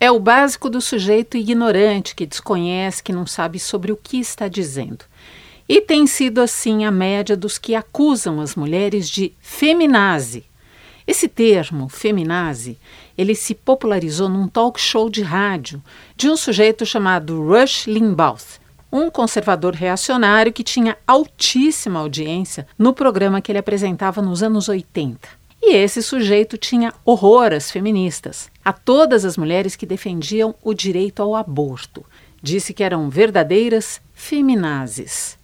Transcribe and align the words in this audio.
É 0.00 0.12
o 0.12 0.20
básico 0.20 0.70
do 0.70 0.80
sujeito 0.80 1.36
ignorante 1.36 2.14
que 2.14 2.24
desconhece, 2.24 3.02
que 3.02 3.12
não 3.12 3.26
sabe 3.26 3.58
sobre 3.58 3.90
o 3.90 3.96
que 3.96 4.20
está 4.20 4.46
dizendo. 4.46 5.04
E 5.68 5.80
tem 5.80 6.06
sido 6.06 6.40
assim 6.40 6.84
a 6.84 6.90
média 6.90 7.36
dos 7.36 7.58
que 7.58 7.74
acusam 7.74 8.40
as 8.40 8.54
mulheres 8.54 9.08
de 9.08 9.32
feminazi. 9.40 10.44
Esse 11.04 11.26
termo, 11.26 11.88
feminazi, 11.88 12.78
ele 13.16 13.34
se 13.34 13.56
popularizou 13.56 14.28
num 14.28 14.46
talk 14.46 14.80
show 14.80 15.10
de 15.10 15.22
rádio 15.22 15.82
de 16.16 16.30
um 16.30 16.36
sujeito 16.36 16.86
chamado 16.86 17.42
Rush 17.42 17.88
Limbaugh, 17.88 18.38
um 18.92 19.10
conservador 19.10 19.74
reacionário 19.74 20.52
que 20.52 20.62
tinha 20.62 20.96
altíssima 21.06 21.98
audiência 21.98 22.68
no 22.78 22.94
programa 22.94 23.40
que 23.40 23.50
ele 23.50 23.58
apresentava 23.58 24.22
nos 24.22 24.44
anos 24.44 24.68
80. 24.68 25.28
E 25.70 25.74
esse 25.74 26.02
sujeito 26.02 26.56
tinha 26.56 26.94
horror 27.04 27.52
às 27.52 27.70
feministas, 27.70 28.50
a 28.64 28.72
todas 28.72 29.26
as 29.26 29.36
mulheres 29.36 29.76
que 29.76 29.84
defendiam 29.84 30.54
o 30.62 30.72
direito 30.72 31.22
ao 31.22 31.36
aborto. 31.36 32.06
Disse 32.42 32.72
que 32.72 32.82
eram 32.82 33.10
verdadeiras 33.10 34.00
feminazes. 34.14 35.36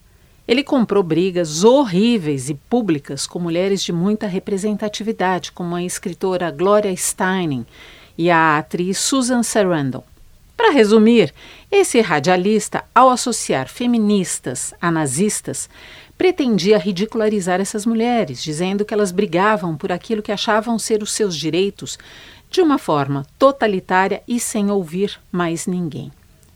Ele 0.49 0.65
comprou 0.65 1.03
brigas 1.03 1.63
horríveis 1.63 2.49
e 2.49 2.55
públicas 2.55 3.27
com 3.27 3.39
mulheres 3.39 3.83
de 3.83 3.93
muita 3.93 4.27
representatividade, 4.27 5.53
como 5.53 5.75
a 5.75 5.85
escritora 5.85 6.51
Gloria 6.51 6.97
Steinem 6.97 7.67
e 8.17 8.31
a 8.31 8.57
atriz 8.57 8.97
Susan 8.97 9.43
Sarandon. 9.43 10.05
Para 10.57 10.71
resumir, 10.71 11.35
esse 11.71 12.01
radialista, 12.01 12.85
ao 12.95 13.11
associar 13.11 13.69
feministas 13.69 14.73
a 14.81 14.91
nazistas, 14.91 15.69
pretendia 16.17 16.79
ridicularizar 16.79 17.61
essas 17.61 17.85
mulheres, 17.85 18.43
dizendo 18.43 18.85
que 18.85 18.95
elas 18.95 19.11
brigavam 19.11 19.77
por 19.77 19.91
aquilo 19.91 20.23
que 20.23 20.31
achavam 20.33 20.79
ser 20.79 21.03
os 21.03 21.13
seus 21.13 21.37
direitos 21.37 21.99
de 22.51 22.61
uma 22.61 22.79
forma 22.79 23.27
totalitária 23.39 24.23
e 24.29 24.39
sem 24.39 24.71
ouvir 24.71 25.21
mais 25.33 25.67
ninguém. 25.67 26.13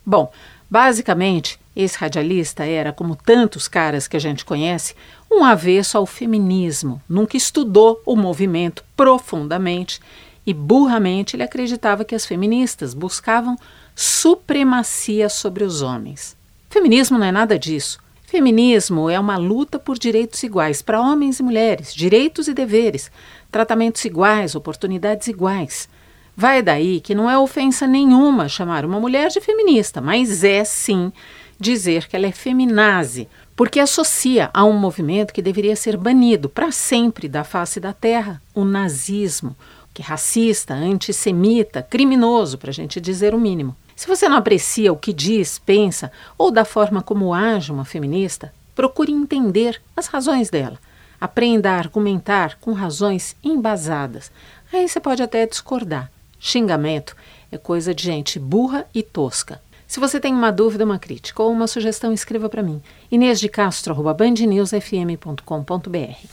Bom, 0.07 0.31
basicamente, 0.71 1.59
esse 1.75 1.99
radialista 1.99 2.65
era, 2.65 2.93
como 2.93 3.17
tantos 3.17 3.67
caras 3.67 4.07
que 4.07 4.17
a 4.17 4.21
gente 4.21 4.45
conhece, 4.45 4.95
um 5.31 5.45
avesso 5.45 5.99
ao 5.99 6.07
feminismo, 6.07 7.03
nunca 7.09 7.37
estudou 7.37 8.01
o 8.07 8.15
movimento 8.15 8.85
profundamente 8.97 10.01
e 10.49 10.55
burramente 10.55 11.37
ele 11.37 11.43
acreditava 11.43 12.07
que 12.07 12.15
as 12.15 12.25
feministas 12.25 12.95
buscavam 12.95 13.55
supremacia 13.95 15.29
sobre 15.29 15.63
os 15.63 15.83
homens. 15.83 16.35
Feminismo 16.71 17.19
não 17.19 17.27
é 17.27 17.31
nada 17.31 17.59
disso. 17.59 17.99
Feminismo 18.23 19.11
é 19.11 19.21
uma 19.21 19.37
luta 19.37 19.79
por 19.79 19.99
direitos 19.99 20.43
iguais 20.43 20.81
para 20.81 21.03
homens 21.03 21.39
e 21.39 21.43
mulheres, 21.43 21.95
direitos 21.95 22.49
e 22.49 22.55
deveres, 22.55 23.11
tratamentos 23.53 24.03
iguais, 24.07 24.55
oportunidades 24.55 25.29
iguais. 25.29 25.87
Vai 26.35 26.63
daí 26.63 26.99
que 26.99 27.15
não 27.15 27.29
é 27.29 27.37
ofensa 27.37 27.87
nenhuma 27.87 28.49
chamar 28.49 28.87
uma 28.87 28.99
mulher 28.99 29.29
de 29.29 29.43
feminista, 29.43 30.01
mas 30.01 30.43
é 30.45 30.65
sim 30.65 31.13
dizer 31.61 32.09
que 32.09 32.17
ela 32.17 32.27
é 32.27 32.33
feminazi, 32.33 33.29
porque 33.55 33.81
associa 33.81 34.49
a 34.55 34.65
um 34.65 34.79
movimento 34.79 35.35
que 35.35 35.43
deveria 35.43 35.77
ser 35.77 35.97
banido 35.99 36.49
para 36.49 36.73
sempre 36.73 37.29
da 37.29 37.45
face 37.45 37.79
da 37.81 37.93
terra, 37.93 38.41
o 38.55 38.65
nazismo, 38.65 39.55
que 39.99 40.03
racista, 40.03 40.75
antissemita, 40.75 41.83
criminoso, 41.83 42.57
para 42.57 42.71
a 42.71 42.73
gente 42.73 43.01
dizer 43.01 43.35
o 43.35 43.41
mínimo. 43.41 43.75
Se 43.97 44.07
você 44.07 44.29
não 44.29 44.37
aprecia 44.37 44.93
o 44.93 44.97
que 44.97 45.13
diz, 45.13 45.59
pensa 45.59 46.13
ou 46.39 46.53
da 46.53 46.65
forma 46.65 47.03
como 47.03 47.35
age 47.35 47.73
uma 47.73 47.85
feminista, 47.85 48.55
procure 48.77 49.11
entender 49.11 49.83
as 49.97 50.07
razões 50.07 50.51
dela. 50.51 50.79
Aprenda 51.21 51.73
a 51.73 51.79
argumentar 51.79 52.59
com 52.61 52.73
razões 52.73 53.35
embasadas. 53.43 54.31
Aí 54.73 54.89
você 54.89 55.01
pode 55.01 55.21
até 55.21 55.45
discordar. 55.45 56.09
Xingamento 56.39 57.17
é 57.51 57.59
coisa 57.59 57.93
de 57.93 58.05
gente 58.05 58.39
burra 58.39 58.87
e 58.95 59.03
tosca. 59.03 59.61
Se 59.85 59.99
você 59.99 60.21
tem 60.21 60.33
uma 60.33 60.53
dúvida, 60.53 60.85
uma 60.85 61.01
crítica 61.01 61.43
ou 61.43 61.51
uma 61.51 61.67
sugestão, 61.67 62.13
escreva 62.13 62.49
para 62.49 62.63
mim. 62.63 62.81
Inês 63.11 63.41
de 63.41 63.49
Castro, 63.49 64.01
bandnewsfm.com.br. 64.15 66.29